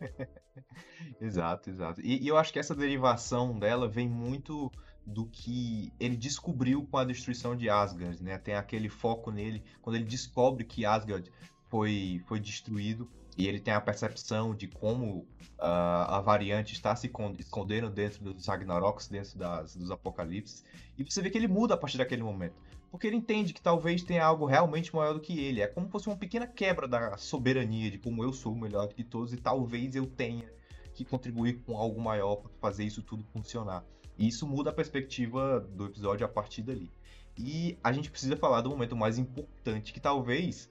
exato, 1.21 1.69
exato. 1.69 2.01
E, 2.01 2.25
e 2.25 2.27
eu 2.27 2.39
acho 2.39 2.51
que 2.51 2.59
essa 2.59 2.75
derivação 2.75 3.59
dela 3.59 3.87
vem 3.87 4.09
muito 4.09 4.73
do 5.07 5.27
que 5.27 5.93
ele 6.01 6.17
descobriu 6.17 6.85
com 6.85 6.99
a 6.99 7.05
destruição 7.05 7.55
de 7.57 7.71
Asgard, 7.71 8.23
né? 8.23 8.39
Tem 8.39 8.55
aquele 8.55 8.89
foco 8.89 9.31
nele 9.31 9.63
quando 9.81 9.97
ele 9.97 10.05
descobre 10.05 10.65
que 10.65 10.85
Asgard 10.85 11.31
foi, 11.69 12.21
foi 12.27 12.41
destruído 12.41 13.09
e 13.37 13.47
ele 13.47 13.61
tem 13.61 13.75
a 13.75 13.81
percepção 13.81 14.55
de 14.55 14.67
como 14.67 15.19
uh, 15.59 16.09
a 16.09 16.21
variante 16.21 16.73
está 16.73 16.97
se 16.97 17.11
escondendo 17.39 17.91
dentro 17.91 18.33
dos 18.33 18.47
Ragnaroks, 18.47 19.09
dentro 19.09 19.39
das, 19.39 19.77
dos 19.77 19.91
Apocalipses. 19.91 20.65
E 20.97 21.05
você 21.05 21.21
vê 21.21 21.31
que 21.31 21.37
ele 21.37 21.47
muda 21.47 21.75
a 21.75 21.77
partir 21.77 21.99
daquele 21.99 22.23
momento. 22.23 22.55
Porque 22.91 23.07
ele 23.07 23.17
entende 23.17 23.53
que 23.53 23.61
talvez 23.61 24.03
tenha 24.03 24.25
algo 24.25 24.47
realmente 24.47 24.95
maior 24.95 25.13
do 25.13 25.21
que 25.21 25.39
ele. 25.39 25.61
É 25.61 25.67
como 25.67 25.87
se 25.87 25.93
fosse 25.93 26.07
uma 26.09 26.17
pequena 26.17 26.47
quebra 26.47 26.89
da 26.89 27.17
soberania, 27.19 27.91
de 27.91 27.99
como 27.99 28.25
eu 28.25 28.33
sou 28.33 28.55
melhor 28.55 28.89
do 28.89 28.95
que 28.95 29.05
todos 29.05 29.35
e 29.35 29.37
talvez 29.37 29.95
eu 29.95 30.07
tenha 30.07 30.51
que 30.95 31.05
contribuir 31.05 31.61
com 31.67 31.77
algo 31.77 32.01
maior 32.01 32.37
para 32.37 32.51
fazer 32.59 32.85
isso 32.85 33.03
tudo 33.03 33.23
funcionar. 33.25 33.85
E 34.19 34.29
isso 34.29 34.47
muda 34.47 34.71
a 34.71 34.73
perspectiva 34.73 35.61
do 35.61 35.87
episódio 35.87 36.25
a 36.25 36.29
partir 36.29 36.63
dali. 36.63 36.91
E 37.39 37.79
a 37.85 37.93
gente 37.93 38.11
precisa 38.11 38.37
falar 38.37 38.63
do 38.63 38.71
momento 38.71 38.97
mais 38.97 39.19
importante, 39.19 39.93
que 39.93 40.01
talvez 40.01 40.69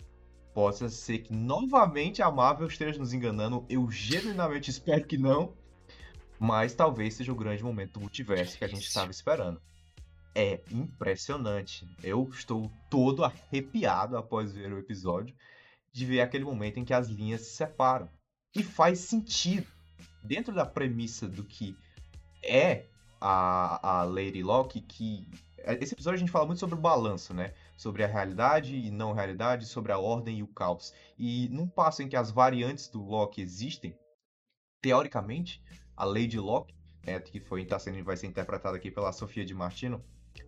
possa 0.54 0.90
ser 0.90 1.20
que 1.20 1.34
novamente 1.34 2.22
a 2.22 2.32
Marvel 2.32 2.68
esteja 2.68 2.98
nos 2.98 3.14
enganando. 3.14 3.66
Eu 3.70 3.90
genuinamente 3.92 4.70
espero 4.72 5.06
que 5.06 5.18
não. 5.18 5.54
Mas 6.40 6.74
talvez 6.74 7.14
seja 7.14 7.32
o 7.32 7.36
grande 7.36 7.64
momento 7.64 7.94
do 7.94 8.02
multiverso 8.02 8.58
que 8.58 8.66
a 8.66 8.68
gente 8.68 8.86
estava 8.86 9.12
esperando. 9.12 9.62
É 10.34 10.60
impressionante. 10.72 11.88
Eu 12.04 12.28
estou 12.30 12.72
todo 12.90 13.24
arrepiado 13.24 14.18
após 14.18 14.52
ver 14.52 14.74
o 14.74 14.80
episódio 14.80 15.36
de 15.94 16.06
ver 16.06 16.20
aquele 16.20 16.44
momento 16.44 16.78
em 16.78 16.84
que 16.84 16.94
as 16.94 17.08
linhas 17.08 17.42
se 17.42 17.56
separam. 17.56 18.10
E 18.54 18.64
faz 18.64 19.00
sentido. 19.00 19.68
Dentro 20.24 20.54
da 20.54 20.66
premissa 20.66 21.28
do 21.28 21.44
que 21.44 21.78
é 22.44 22.86
a, 23.28 24.02
a 24.02 24.04
Lady 24.04 24.44
Locke, 24.44 24.82
que. 24.82 25.28
Esse 25.82 25.96
episódio 25.96 26.18
a 26.18 26.20
gente 26.20 26.32
fala 26.32 26.46
muito 26.46 26.60
sobre 26.60 26.76
o 26.76 26.82
balanço, 26.82 27.34
né? 27.34 27.54
sobre 27.78 28.04
a 28.04 28.08
realidade 28.08 28.76
e 28.76 28.90
não 28.90 29.14
realidade, 29.14 29.66
sobre 29.66 29.92
a 29.92 30.00
ordem 30.00 30.40
e 30.40 30.44
o 30.44 30.48
caos. 30.48 30.94
E 31.18 31.50
num 31.50 31.68
passo 31.68 32.02
em 32.02 32.08
que 32.08 32.16
as 32.16 32.32
variantes 32.32 32.88
do 32.88 33.04
Loki 33.04 33.42
existem, 33.42 33.98
teoricamente, 34.82 35.62
a 35.96 36.06
Lady 36.06 36.40
Locke, 36.40 36.74
né, 37.06 37.20
que 37.20 37.40
foi, 37.40 37.66
tá 37.66 37.78
sendo, 37.78 38.04
vai 38.04 38.18
ser 38.18 38.28
interpretada 38.28 38.78
aqui 38.78 38.90
pela 38.90 39.12
Sofia 39.12 39.46
de 39.46 39.54
Martino, 39.54 40.04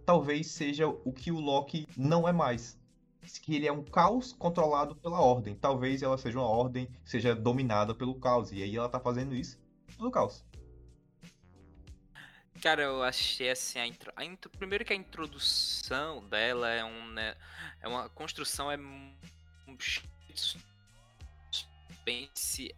talvez 0.06 0.48
seja 0.48 0.88
o 0.88 1.12
que 1.12 1.32
o 1.32 1.40
Loki 1.40 1.88
não 1.98 2.28
é 2.28 2.32
mais. 2.32 2.80
Que 3.42 3.56
ele 3.56 3.68
é 3.68 3.72
um 3.72 3.84
caos 3.84 4.32
controlado 4.32 4.96
pela 4.96 5.20
ordem. 5.20 5.54
Talvez 5.54 6.02
ela 6.02 6.18
seja 6.18 6.40
uma 6.40 6.48
ordem 6.48 6.88
seja 7.04 7.36
dominada 7.36 7.94
pelo 7.94 8.16
caos. 8.16 8.54
E 8.54 8.64
aí 8.64 8.78
ela 8.78 8.88
tá 8.88 9.02
fazendo 9.02 9.36
isso 9.36 9.60
pelo 9.98 10.10
caos. 10.10 10.46
Cara, 12.62 12.82
eu 12.82 13.04
achei 13.04 13.50
assim, 13.52 13.80
a, 13.80 13.86
intro, 13.86 14.12
a 14.16 14.26
intro, 14.26 14.50
primeiro 14.50 14.84
que 14.84 14.92
a 14.92 14.96
introdução 14.96 16.28
dela 16.28 16.70
é 16.70 16.84
um, 16.84 17.08
né, 17.10 17.36
é 17.82 17.88
uma 17.88 18.10
construção 18.10 18.72
é 18.72 18.78
um 18.78 19.16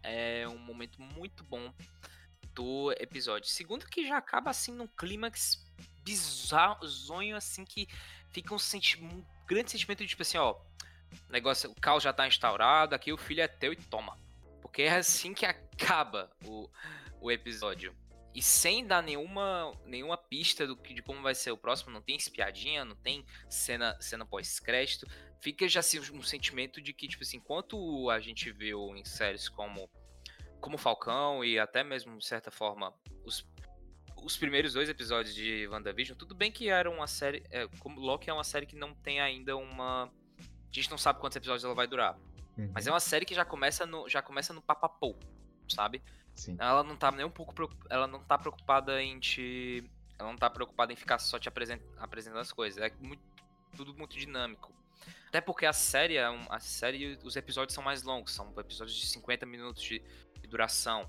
é 0.02 0.46
um 0.48 0.58
momento 0.58 1.00
muito 1.00 1.42
bom 1.44 1.72
do 2.54 2.92
episódio. 2.98 3.48
Segundo 3.48 3.86
que 3.86 4.06
já 4.06 4.18
acaba 4.18 4.50
assim 4.50 4.72
num 4.72 4.86
clímax 4.86 5.64
bizarro, 6.02 6.84
assim 7.36 7.64
que 7.64 7.88
fica 8.30 8.54
um, 8.54 8.58
senti 8.58 9.02
um 9.02 9.24
grande 9.46 9.70
sentimento 9.70 10.00
de 10.00 10.08
tipo 10.08 10.22
assim, 10.22 10.38
ó, 10.38 10.56
negócio, 11.28 11.70
o 11.70 11.74
caos 11.80 12.02
já 12.02 12.12
tá 12.12 12.26
instaurado, 12.26 12.94
aqui 12.94 13.12
o 13.12 13.16
filho 13.16 13.40
é 13.40 13.48
teu 13.48 13.72
e 13.72 13.76
toma. 13.76 14.18
Porque 14.60 14.82
é 14.82 14.96
assim 14.96 15.32
que 15.32 15.46
acaba 15.46 16.30
o, 16.44 16.68
o 17.20 17.30
episódio 17.30 17.94
e 18.34 18.40
sem 18.40 18.86
dar 18.86 19.02
nenhuma, 19.02 19.72
nenhuma 19.84 20.16
pista 20.16 20.66
do 20.66 20.76
que, 20.76 20.94
de 20.94 21.02
como 21.02 21.20
vai 21.20 21.34
ser 21.34 21.50
o 21.50 21.56
próximo, 21.56 21.90
não 21.90 22.00
tem 22.00 22.16
espiadinha, 22.16 22.84
não 22.84 22.94
tem 22.94 23.24
cena, 23.48 23.96
cena 24.00 24.24
pós-crédito, 24.24 25.06
fica 25.40 25.68
já 25.68 25.80
assim 25.80 25.98
um 26.12 26.22
sentimento 26.22 26.80
de 26.80 26.92
que, 26.92 27.08
tipo 27.08 27.22
assim, 27.22 27.38
enquanto 27.38 28.08
a 28.08 28.20
gente 28.20 28.52
viu 28.52 28.94
em 28.96 29.04
séries 29.04 29.48
como, 29.48 29.90
como 30.60 30.78
Falcão 30.78 31.44
e 31.44 31.58
até 31.58 31.82
mesmo, 31.82 32.18
de 32.18 32.24
certa 32.24 32.50
forma, 32.50 32.94
os, 33.24 33.44
os 34.22 34.36
primeiros 34.36 34.74
dois 34.74 34.88
episódios 34.88 35.34
de 35.34 35.66
WandaVision, 35.66 36.16
tudo 36.16 36.34
bem 36.34 36.52
que 36.52 36.68
era 36.68 36.88
uma 36.88 37.08
série, 37.08 37.42
é, 37.50 37.66
como 37.80 37.98
Loki 37.98 38.30
é 38.30 38.32
uma 38.32 38.44
série 38.44 38.66
que 38.66 38.76
não 38.76 38.94
tem 38.94 39.20
ainda 39.20 39.56
uma... 39.56 40.04
A 40.04 40.72
gente 40.72 40.88
não 40.88 40.98
sabe 40.98 41.18
quantos 41.18 41.34
episódios 41.34 41.64
ela 41.64 41.74
vai 41.74 41.88
durar. 41.88 42.16
Uhum. 42.56 42.70
Mas 42.72 42.86
é 42.86 42.92
uma 42.92 43.00
série 43.00 43.24
que 43.24 43.34
já 43.34 43.44
começa 43.44 43.84
no, 43.84 44.08
já 44.08 44.22
começa 44.22 44.52
no 44.52 44.62
papapou, 44.62 45.18
sabe? 45.68 46.00
Sim. 46.40 46.56
Ela 46.58 46.82
não 46.82 46.96
tá 46.96 47.12
nem 47.12 47.26
um 47.26 47.30
pouco 47.30 47.54
ela 47.90 48.06
não 48.06 48.24
tá 48.24 48.38
preocupada 48.38 49.02
em 49.02 49.20
te 49.20 49.84
ela 50.18 50.30
não 50.30 50.38
tá 50.38 50.48
preocupada 50.48 50.90
em 50.90 50.96
ficar 50.96 51.18
só 51.18 51.38
te 51.38 51.48
apresent, 51.48 51.82
apresentando 51.98 52.40
as 52.40 52.50
coisas. 52.50 52.82
É 52.82 52.90
muito, 52.98 53.22
tudo 53.76 53.94
muito 53.94 54.16
dinâmico. 54.16 54.72
Até 55.28 55.40
porque 55.40 55.66
a 55.66 55.72
série, 55.72 56.16
é 56.16 56.24
a 56.24 56.58
série, 56.58 57.18
os 57.22 57.36
episódios 57.36 57.74
são 57.74 57.84
mais 57.84 58.02
longos, 58.02 58.32
são 58.32 58.52
episódios 58.58 58.96
de 58.96 59.06
50 59.06 59.44
minutos 59.44 59.82
de, 59.82 60.02
de 60.40 60.48
duração. 60.48 61.08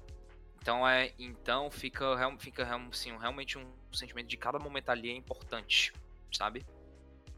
Então 0.62 0.88
é, 0.88 1.14
então 1.18 1.72
fica, 1.72 2.06
fica 2.38 2.76
assim, 2.90 3.18
realmente 3.18 3.58
um 3.58 3.72
sentimento 3.94 4.28
de 4.28 4.38
cada 4.38 4.60
momento 4.60 4.90
ali 4.90 5.12
é 5.12 5.16
importante, 5.16 5.94
sabe? 6.32 6.66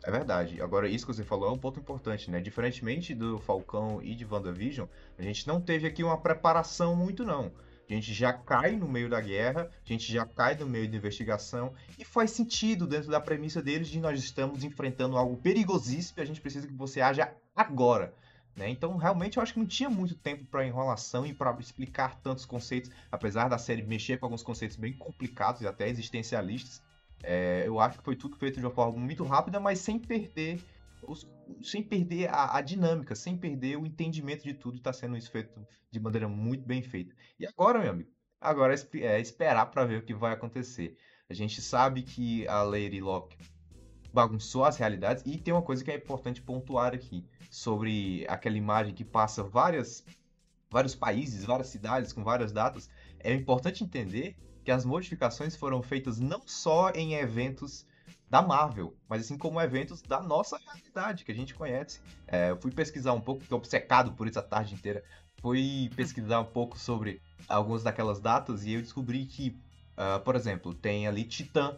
É 0.03 0.11
verdade. 0.11 0.61
Agora, 0.61 0.87
isso 0.87 1.05
que 1.05 1.13
você 1.13 1.23
falou 1.23 1.47
é 1.47 1.51
um 1.51 1.57
ponto 1.59 1.79
importante, 1.79 2.29
né? 2.29 2.41
Diferentemente 2.41 3.13
do 3.13 3.39
Falcão 3.39 4.01
e 4.01 4.15
de 4.15 4.25
WandaVision, 4.25 4.87
a 5.17 5.21
gente 5.21 5.47
não 5.47 5.61
teve 5.61 5.87
aqui 5.87 6.03
uma 6.03 6.19
preparação 6.19 6.95
muito, 6.95 7.23
não. 7.23 7.51
A 7.89 7.93
gente 7.93 8.13
já 8.13 8.31
cai 8.31 8.75
no 8.75 8.87
meio 8.87 9.09
da 9.09 9.19
guerra, 9.19 9.69
a 9.85 9.87
gente 9.87 10.11
já 10.11 10.25
cai 10.25 10.55
no 10.55 10.65
meio 10.65 10.89
da 10.89 10.97
investigação, 10.97 11.73
e 11.99 12.05
faz 12.05 12.31
sentido 12.31 12.87
dentro 12.87 13.11
da 13.11 13.19
premissa 13.19 13.61
deles 13.61 13.89
de 13.89 13.99
nós 13.99 14.19
estamos 14.19 14.63
enfrentando 14.63 15.17
algo 15.17 15.37
perigosíssimo 15.37 16.19
e 16.19 16.21
a 16.21 16.25
gente 16.25 16.41
precisa 16.41 16.67
que 16.67 16.73
você 16.73 17.01
haja 17.01 17.33
agora. 17.55 18.13
Né? 18.55 18.69
Então, 18.69 18.95
realmente, 18.97 19.37
eu 19.37 19.43
acho 19.43 19.53
que 19.53 19.59
não 19.59 19.65
tinha 19.65 19.89
muito 19.89 20.15
tempo 20.15 20.45
para 20.45 20.65
enrolação 20.65 21.25
e 21.25 21.33
para 21.33 21.55
explicar 21.59 22.19
tantos 22.21 22.45
conceitos, 22.45 22.91
apesar 23.11 23.49
da 23.49 23.57
série 23.57 23.81
mexer 23.81 24.17
com 24.17 24.27
alguns 24.27 24.43
conceitos 24.43 24.77
bem 24.77 24.93
complicados 24.93 25.61
e 25.61 25.67
até 25.67 25.89
existencialistas. 25.89 26.81
É, 27.23 27.63
eu 27.65 27.79
acho 27.79 27.97
que 27.97 28.03
foi 28.03 28.15
tudo 28.15 28.35
feito 28.37 28.59
de 28.59 28.65
uma 28.65 28.71
forma 28.71 28.97
muito 28.97 29.23
rápida, 29.23 29.59
mas 29.59 29.79
sem 29.79 29.97
perder 29.97 30.63
os, 31.07 31.27
sem 31.61 31.83
perder 31.83 32.29
a, 32.29 32.57
a, 32.57 32.61
dinâmica, 32.61 33.15
sem 33.15 33.37
perder 33.37 33.77
o 33.77 33.85
entendimento 33.85 34.43
de 34.43 34.53
tudo, 34.53 34.77
está 34.77 34.93
sendo 34.93 35.17
isso 35.17 35.31
feito 35.31 35.65
de 35.91 35.99
maneira 35.99 36.27
muito 36.27 36.65
bem 36.65 36.81
feita. 36.81 37.15
E 37.39 37.45
agora, 37.45 37.79
meu 37.79 37.91
amigo, 37.91 38.09
agora 38.39 38.73
é, 38.73 38.97
é 38.99 39.19
esperar 39.19 39.67
para 39.67 39.85
ver 39.85 39.99
o 39.99 40.05
que 40.05 40.13
vai 40.13 40.33
acontecer. 40.33 40.97
A 41.29 41.33
gente 41.33 41.61
sabe 41.61 42.03
que 42.03 42.47
a 42.47 42.61
Lady 42.61 43.01
Locke 43.01 43.37
bagunçou 44.13 44.63
as 44.63 44.77
realidades 44.77 45.23
e 45.25 45.37
tem 45.37 45.53
uma 45.53 45.63
coisa 45.63 45.83
que 45.83 45.89
é 45.89 45.95
importante 45.95 46.41
pontuar 46.41 46.93
aqui 46.93 47.25
sobre 47.49 48.25
aquela 48.27 48.57
imagem 48.57 48.93
que 48.93 49.03
passa 49.03 49.43
várias 49.43 50.05
vários 50.69 50.95
países, 50.95 51.45
várias 51.45 51.67
cidades 51.67 52.11
com 52.11 52.23
várias 52.23 52.51
datas. 52.51 52.89
É 53.19 53.31
importante 53.31 53.83
entender 53.83 54.35
que 54.63 54.71
as 54.71 54.83
modificações 54.83 55.55
foram 55.55 55.83
feitas 55.83 56.19
não 56.19 56.41
só 56.47 56.89
em 56.91 57.13
eventos 57.13 57.85
da 58.29 58.41
Marvel, 58.41 58.95
mas 59.07 59.21
assim 59.21 59.37
como 59.37 59.61
eventos 59.61 60.01
da 60.01 60.21
nossa 60.21 60.57
realidade, 60.57 61.23
que 61.23 61.31
a 61.31 61.35
gente 61.35 61.53
conhece. 61.53 61.99
É, 62.27 62.51
eu 62.51 62.57
fui 62.57 62.71
pesquisar 62.71 63.13
um 63.13 63.21
pouco, 63.21 63.41
fiquei 63.41 63.55
obcecado 63.55 64.11
por 64.13 64.27
isso 64.27 64.39
a 64.39 64.41
tarde 64.41 64.73
inteira. 64.73 65.03
Fui 65.41 65.91
pesquisar 65.95 66.39
um 66.39 66.45
pouco 66.45 66.79
sobre 66.79 67.21
algumas 67.47 67.83
daquelas 67.83 68.19
datas 68.19 68.65
e 68.65 68.73
eu 68.73 68.81
descobri 68.81 69.25
que, 69.25 69.55
uh, 69.97 70.19
por 70.23 70.35
exemplo, 70.35 70.73
tem 70.73 71.07
ali 71.07 71.23
Titã. 71.23 71.75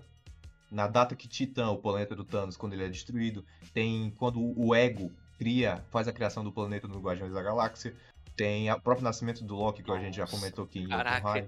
Na 0.71 0.87
data 0.87 1.15
que 1.15 1.27
Titã, 1.27 1.69
o 1.69 1.77
planeta 1.77 2.15
do 2.15 2.23
Thanos, 2.23 2.57
quando 2.57 2.73
ele 2.73 2.85
é 2.85 2.89
destruído, 2.89 3.45
tem 3.73 4.11
quando 4.17 4.39
o 4.57 4.73
Ego 4.73 5.11
cria, 5.37 5.83
faz 5.89 6.07
a 6.07 6.13
criação 6.13 6.43
do 6.43 6.51
planeta 6.51 6.87
no 6.87 6.99
Guardiões 6.99 7.33
da 7.33 7.41
Galáxia. 7.41 7.95
Tem 8.35 8.71
o 8.71 8.79
próprio 8.79 9.03
nascimento 9.03 9.43
do 9.43 9.55
Loki, 9.55 9.83
que 9.83 9.91
a 9.91 9.99
gente 9.99 10.17
já 10.17 10.27
comentou 10.27 10.65
aqui 10.65 10.79
em 10.79 10.87
Caraca. 10.89 11.47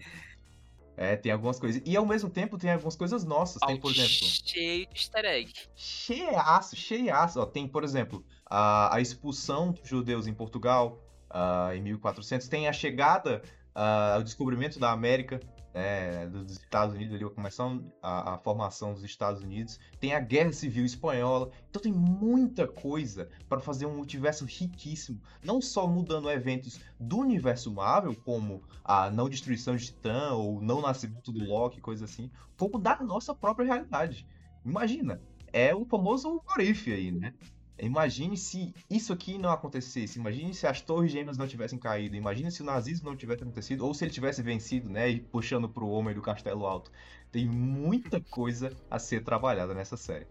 É, 0.97 1.15
tem 1.15 1.31
algumas 1.31 1.59
coisas. 1.59 1.79
E 1.85 1.95
ao 1.95 2.05
mesmo 2.05 2.27
tempo 2.27 2.57
tem 2.57 2.71
algumas 2.71 2.95
coisas 2.95 3.23
nossas. 3.23 3.61
Tem, 3.61 3.79
por 3.79 3.91
exemplo. 3.91 4.11
Cheio 4.11 4.87
de 4.87 4.95
easter 4.95 5.25
egg. 5.25 5.53
Cheiaço, 5.75 6.75
cheiaço. 6.75 7.39
Ó, 7.39 7.45
tem, 7.45 7.67
por 7.67 7.83
exemplo, 7.83 8.25
a, 8.43 8.95
a 8.95 8.99
expulsão 8.99 9.71
dos 9.71 9.87
judeus 9.87 10.25
em 10.25 10.33
Portugal 10.33 10.99
uh, 11.29 11.71
em 11.75 11.81
1400. 11.83 12.47
Tem 12.47 12.67
a 12.67 12.73
chegada, 12.73 13.43
uh, 13.75 14.19
o 14.19 14.23
descobrimento 14.23 14.79
da 14.79 14.91
América 14.91 15.39
né, 15.73 16.27
dos 16.27 16.53
Estados 16.53 16.95
Unidos, 16.95 17.15
ali, 17.15 17.29
começando 17.29 17.91
a, 18.01 18.33
a, 18.33 18.37
formação 18.37 18.93
dos 18.93 19.03
Estados 19.03 19.41
Unidos, 19.41 19.79
tem 19.99 20.13
a 20.13 20.19
Guerra 20.19 20.51
Civil 20.51 20.85
Espanhola, 20.85 21.51
então 21.69 21.81
tem 21.81 21.91
muita 21.91 22.67
coisa 22.67 23.29
para 23.47 23.59
fazer 23.59 23.85
um 23.85 23.95
multiverso 23.95 24.45
riquíssimo, 24.45 25.21
não 25.43 25.61
só 25.61 25.87
mudando 25.87 26.29
eventos 26.29 26.79
do 26.99 27.17
universo 27.19 27.71
Marvel, 27.71 28.15
como 28.15 28.63
a 28.83 29.09
não 29.09 29.29
destruição 29.29 29.75
de 29.75 29.85
Titã 29.85 30.31
ou 30.31 30.61
não 30.61 30.81
nascimento 30.81 31.31
do 31.31 31.45
Loki, 31.45 31.79
coisa 31.79 32.05
assim, 32.05 32.31
como 32.57 32.79
da 32.79 32.97
nossa 33.03 33.35
própria 33.35 33.65
realidade. 33.65 34.27
Imagina, 34.65 35.21
é 35.53 35.73
o 35.73 35.85
famoso 35.85 36.41
Orife 36.55 36.91
aí, 36.91 37.11
né? 37.11 37.33
Imagine 37.79 38.35
se 38.35 38.73
isso 38.89 39.13
aqui 39.13 39.37
não 39.37 39.51
acontecesse. 39.51 40.19
Imagine 40.19 40.53
se 40.53 40.65
as 40.65 40.81
torres 40.81 41.11
gêmeas 41.11 41.37
não 41.37 41.47
tivessem 41.47 41.77
caído. 41.77 42.15
Imagine 42.15 42.51
se 42.51 42.61
o 42.61 42.65
nazismo 42.65 43.09
não 43.09 43.17
tivesse 43.17 43.43
acontecido. 43.43 43.85
Ou 43.85 43.93
se 43.93 44.03
ele 44.03 44.11
tivesse 44.11 44.41
vencido, 44.41 44.89
né? 44.89 45.09
E 45.09 45.19
puxando 45.19 45.69
pro 45.69 45.87
homem 45.87 46.15
do 46.15 46.21
castelo 46.21 46.65
alto. 46.65 46.91
Tem 47.31 47.47
muita 47.47 48.19
coisa 48.19 48.75
a 48.89 48.97
ser 48.97 49.23
trabalhada 49.23 49.73
nessa 49.73 49.95
série. 49.95 50.27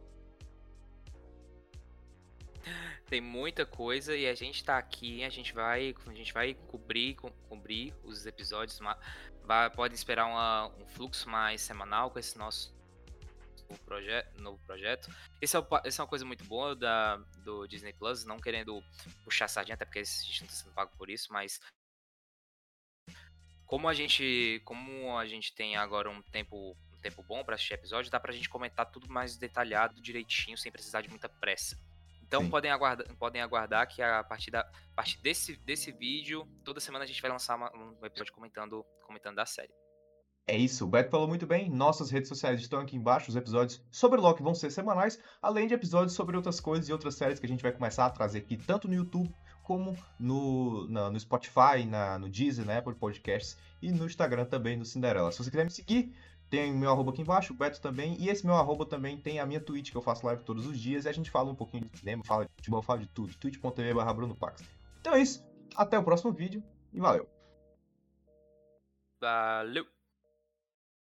Tem 3.08 3.20
muita 3.20 3.64
coisa 3.64 4.16
e 4.16 4.26
a 4.26 4.34
gente 4.34 4.64
tá 4.64 4.76
aqui, 4.78 5.22
a 5.22 5.30
gente 5.30 5.54
vai, 5.54 5.94
a 6.06 6.12
gente 6.12 6.34
vai 6.34 6.54
cobrir, 6.66 7.14
co 7.14 7.30
cobrir 7.48 7.94
os 8.02 8.26
episódios, 8.26 8.80
vai, 9.44 9.70
pode 9.70 9.94
esperar 9.94 10.26
uma, 10.26 10.66
um 10.76 10.86
fluxo 10.86 11.28
mais 11.28 11.60
semanal 11.60 12.10
com 12.10 12.18
esse 12.18 12.36
nosso 12.36 12.75
proje 13.84 14.24
novo 14.38 14.58
projeto. 14.66 15.10
Esse 15.40 15.56
é, 15.56 15.58
o, 15.58 15.66
é 15.84 16.00
uma 16.00 16.06
coisa 16.06 16.24
muito 16.24 16.44
boa 16.44 16.74
da, 16.74 17.16
do 17.44 17.66
Disney 17.66 17.92
Plus, 17.92 18.24
não 18.24 18.38
querendo 18.38 18.82
puxar 19.24 19.48
sardinha, 19.48 19.74
até 19.74 19.84
porque 19.84 20.00
a 20.00 20.04
gente 20.04 20.42
não 20.42 20.48
está 20.48 20.64
sendo 20.64 20.74
pago 20.74 20.96
por 20.96 21.10
isso, 21.10 21.32
mas 21.32 21.60
como 23.66 23.88
a 23.88 23.94
gente 23.94 24.62
como 24.64 25.18
a 25.18 25.26
gente 25.26 25.54
tem 25.54 25.76
agora 25.76 26.08
um 26.08 26.22
tempo 26.22 26.76
um 26.92 27.00
tempo 27.00 27.22
bom 27.22 27.44
para 27.44 27.54
assistir 27.54 27.74
episódio, 27.74 28.10
dá 28.10 28.20
pra 28.20 28.32
gente 28.32 28.48
comentar 28.48 28.90
tudo 28.90 29.08
mais 29.08 29.36
detalhado, 29.36 30.00
direitinho, 30.00 30.56
sem 30.56 30.72
precisar 30.72 31.02
de 31.02 31.10
muita 31.10 31.28
pressa. 31.28 31.76
Então 32.26 32.48
podem 32.50 32.70
aguardar, 32.70 33.06
podem 33.16 33.40
aguardar 33.40 33.86
que 33.86 34.02
a 34.02 34.24
partir, 34.24 34.50
da, 34.50 34.60
a 34.60 34.94
partir 34.94 35.20
desse, 35.20 35.56
desse 35.58 35.92
vídeo, 35.92 36.44
toda 36.64 36.80
semana 36.80 37.04
a 37.04 37.06
gente 37.06 37.22
vai 37.22 37.30
lançar 37.30 37.54
uma, 37.54 37.72
um 37.76 38.04
episódio 38.04 38.32
comentando, 38.32 38.84
comentando 39.04 39.36
da 39.36 39.46
série. 39.46 39.72
É 40.48 40.56
isso, 40.56 40.84
o 40.84 40.88
Beto 40.88 41.10
falou 41.10 41.26
muito 41.26 41.44
bem. 41.44 41.68
Nossas 41.68 42.08
redes 42.08 42.28
sociais 42.28 42.60
estão 42.60 42.78
aqui 42.78 42.96
embaixo. 42.96 43.28
Os 43.28 43.34
episódios 43.34 43.82
sobre 43.90 44.20
Loki 44.20 44.44
vão 44.44 44.54
ser 44.54 44.70
semanais, 44.70 45.18
além 45.42 45.66
de 45.66 45.74
episódios 45.74 46.12
sobre 46.12 46.36
outras 46.36 46.60
coisas 46.60 46.88
e 46.88 46.92
outras 46.92 47.16
séries 47.16 47.40
que 47.40 47.46
a 47.46 47.48
gente 47.48 47.62
vai 47.62 47.72
começar 47.72 48.06
a 48.06 48.10
trazer 48.10 48.38
aqui, 48.38 48.56
tanto 48.56 48.86
no 48.86 48.94
YouTube 48.94 49.34
como 49.64 49.98
no, 50.20 50.86
na, 50.88 51.10
no 51.10 51.18
Spotify, 51.18 51.84
na, 51.84 52.16
no 52.16 52.28
Deezer, 52.28 52.64
na 52.64 52.78
Apple 52.78 52.94
Podcasts 52.94 53.58
e 53.82 53.90
no 53.90 54.06
Instagram 54.06 54.44
também, 54.44 54.76
no 54.76 54.84
Cinderela. 54.84 55.32
Se 55.32 55.38
você 55.38 55.50
quiser 55.50 55.64
me 55.64 55.70
seguir, 55.72 56.14
tem 56.48 56.72
meu 56.72 56.92
arroba 56.92 57.10
aqui 57.10 57.22
embaixo, 57.22 57.52
o 57.52 57.56
Beto 57.56 57.80
também, 57.80 58.16
e 58.20 58.28
esse 58.28 58.46
meu 58.46 58.54
arroba 58.54 58.86
também 58.86 59.18
tem 59.18 59.40
a 59.40 59.46
minha 59.46 59.60
Twitch, 59.60 59.90
que 59.90 59.96
eu 59.96 60.02
faço 60.02 60.24
live 60.24 60.44
todos 60.44 60.64
os 60.64 60.78
dias, 60.78 61.04
e 61.04 61.08
a 61.08 61.12
gente 61.12 61.28
fala 61.28 61.50
um 61.50 61.56
pouquinho 61.56 61.84
de 61.86 61.98
cinema, 61.98 62.22
fala 62.24 62.44
de 62.44 62.52
futebol, 62.54 62.80
fala 62.80 63.00
de 63.00 63.08
tudo. 63.08 63.34
twitch.tv 63.34 63.94
barra 63.94 64.14
Bruno 64.14 64.36
Pax. 64.36 64.62
Então 65.00 65.14
é 65.14 65.20
isso, 65.20 65.44
até 65.74 65.98
o 65.98 66.04
próximo 66.04 66.32
vídeo, 66.32 66.62
e 66.92 67.00
valeu! 67.00 67.28
Valeu! 69.20 69.95